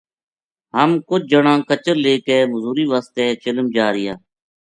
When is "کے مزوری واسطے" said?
2.25-3.25